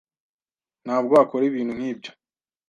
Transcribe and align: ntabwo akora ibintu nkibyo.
ntabwo 0.85 1.13
akora 1.23 1.43
ibintu 1.49 1.73
nkibyo. 1.77 2.11